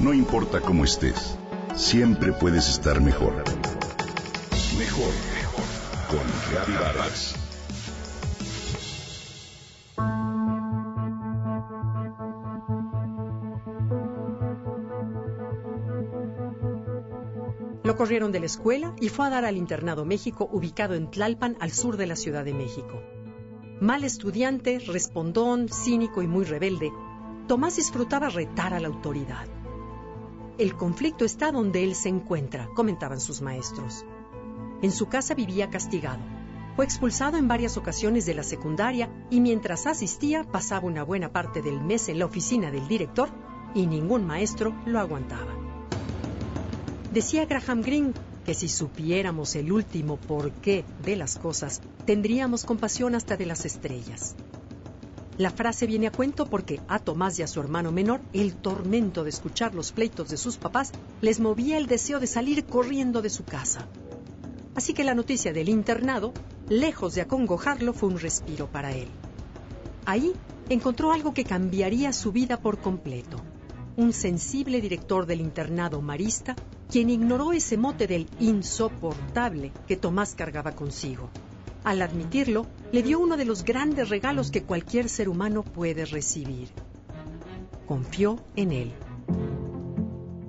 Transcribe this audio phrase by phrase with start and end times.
[0.00, 1.36] No importa cómo estés,
[1.74, 3.34] siempre puedes estar mejor.
[4.78, 5.64] Mejor, mejor.
[6.08, 7.34] Con Reavivadas.
[17.84, 21.58] Lo corrieron de la escuela y fue a dar al internado México ubicado en Tlalpan,
[21.60, 23.02] al sur de la Ciudad de México.
[23.82, 26.90] Mal estudiante, respondón, cínico y muy rebelde,
[27.50, 29.59] Tomás disfrutaba retar a la autoridad.
[30.60, 34.04] El conflicto está donde él se encuentra, comentaban sus maestros.
[34.82, 36.20] En su casa vivía castigado.
[36.76, 41.62] Fue expulsado en varias ocasiones de la secundaria y mientras asistía pasaba una buena parte
[41.62, 43.30] del mes en la oficina del director
[43.74, 45.54] y ningún maestro lo aguantaba.
[47.10, 48.12] Decía Graham Greene
[48.44, 54.36] que si supiéramos el último porqué de las cosas, tendríamos compasión hasta de las estrellas.
[55.40, 59.24] La frase viene a cuento porque a Tomás y a su hermano menor el tormento
[59.24, 63.30] de escuchar los pleitos de sus papás les movía el deseo de salir corriendo de
[63.30, 63.88] su casa.
[64.74, 66.34] Así que la noticia del internado,
[66.68, 69.08] lejos de acongojarlo, fue un respiro para él.
[70.04, 70.34] Ahí
[70.68, 73.38] encontró algo que cambiaría su vida por completo.
[73.96, 76.54] Un sensible director del internado marista,
[76.90, 81.30] quien ignoró ese mote del insoportable que Tomás cargaba consigo
[81.84, 86.68] al admitirlo, le dio uno de los grandes regalos que cualquier ser humano puede recibir.
[87.86, 88.92] Confió en él.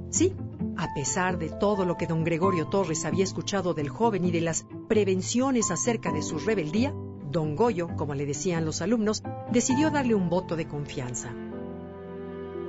[0.09, 0.33] Sí,
[0.77, 4.41] a pesar de todo lo que don Gregorio Torres había escuchado del joven y de
[4.41, 6.93] las prevenciones acerca de su rebeldía,
[7.31, 11.33] don Goyo, como le decían los alumnos, decidió darle un voto de confianza.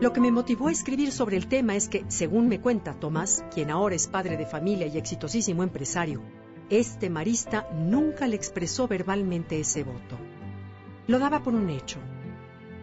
[0.00, 3.44] Lo que me motivó a escribir sobre el tema es que, según me cuenta Tomás,
[3.54, 6.20] quien ahora es padre de familia y exitosísimo empresario,
[6.70, 10.18] este marista nunca le expresó verbalmente ese voto.
[11.06, 11.98] Lo daba por un hecho.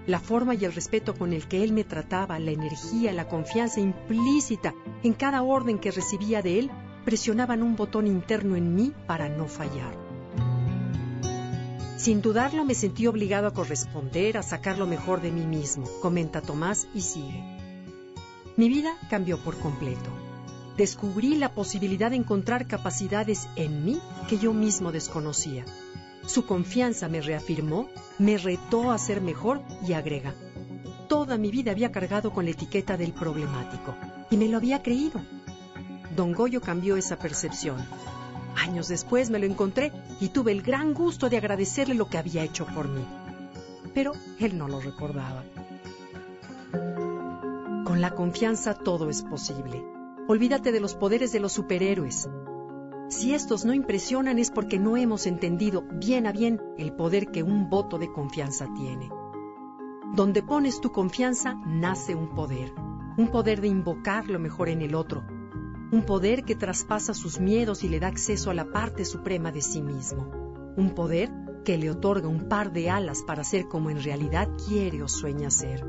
[0.06, 3.80] La forma y el respeto con el que él me trataba, la energía, la confianza
[3.80, 6.72] implícita en cada orden que recibía de él,
[7.06, 9.98] presionaban un botón interno en mí para no fallar.
[11.98, 16.42] Sin dudarlo me sentí obligado a corresponder, a sacar lo mejor de mí mismo, comenta
[16.42, 17.44] Tomás y sigue.
[18.56, 20.29] Mi vida cambió por completo
[20.80, 25.66] descubrí la posibilidad de encontrar capacidades en mí que yo mismo desconocía.
[26.26, 30.34] Su confianza me reafirmó, me retó a ser mejor y agrega.
[31.10, 33.94] Toda mi vida había cargado con la etiqueta del problemático
[34.32, 35.20] y me lo había creído.
[36.16, 37.86] Don Goyo cambió esa percepción.
[38.56, 39.92] Años después me lo encontré
[40.22, 43.04] y tuve el gran gusto de agradecerle lo que había hecho por mí.
[43.94, 45.44] Pero él no lo recordaba.
[47.84, 49.99] Con la confianza todo es posible.
[50.32, 52.30] Olvídate de los poderes de los superhéroes.
[53.08, 57.42] Si estos no impresionan es porque no hemos entendido bien a bien el poder que
[57.42, 59.10] un voto de confianza tiene.
[60.16, 62.72] Donde pones tu confianza nace un poder,
[63.18, 65.24] un poder de invocar lo mejor en el otro,
[65.92, 69.64] un poder que traspasa sus miedos y le da acceso a la parte suprema de
[69.64, 70.30] sí mismo,
[70.78, 71.32] un poder
[71.66, 75.50] que le otorga un par de alas para ser como en realidad quiere o sueña
[75.50, 75.84] ser.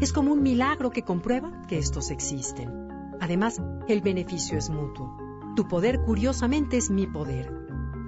[0.00, 2.89] Es como un milagro que comprueba que estos existen.
[3.20, 5.16] Además, el beneficio es mutuo.
[5.54, 7.52] Tu poder curiosamente es mi poder.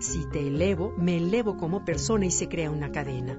[0.00, 3.38] Si te elevo, me elevo como persona y se crea una cadena.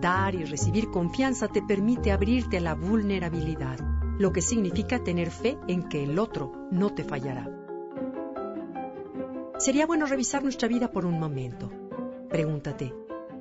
[0.00, 3.78] Dar y recibir confianza te permite abrirte a la vulnerabilidad,
[4.18, 7.50] lo que significa tener fe en que el otro no te fallará.
[9.58, 11.70] Sería bueno revisar nuestra vida por un momento.
[12.28, 12.94] Pregúntate,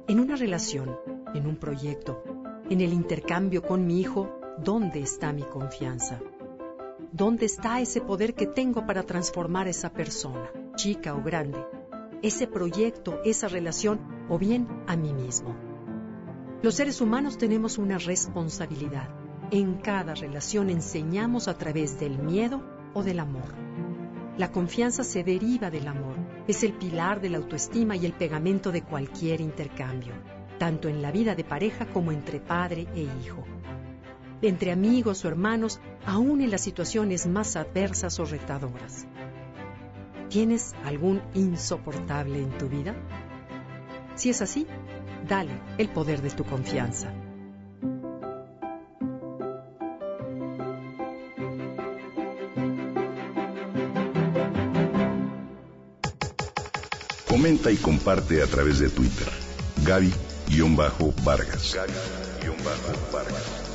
[0.07, 0.95] en una relación,
[1.33, 2.23] en un proyecto,
[2.69, 6.21] en el intercambio con mi hijo, ¿dónde está mi confianza?
[7.15, 11.63] ¿Dónde está ese poder que tengo para transformar a esa persona, chica o grande?
[12.23, 15.55] Ese proyecto, esa relación o bien a mí mismo.
[16.63, 19.09] Los seres humanos tenemos una responsabilidad.
[19.51, 22.63] En cada relación enseñamos a través del miedo
[22.95, 23.53] o del amor.
[24.39, 26.15] La confianza se deriva del amor.
[26.47, 30.13] Es el pilar de la autoestima y el pegamento de cualquier intercambio,
[30.57, 33.43] tanto en la vida de pareja como entre padre e hijo
[34.43, 39.07] entre amigos o hermanos, aún en las situaciones más adversas o retadoras.
[40.29, 42.95] ¿Tienes algún insoportable en tu vida?
[44.15, 44.67] Si es así,
[45.27, 47.13] dale el poder de tu confianza.
[57.27, 59.27] Comenta y comparte a través de Twitter.
[59.83, 61.75] Gaby-Vargas.
[61.75, 63.62] Gaby-Vargas.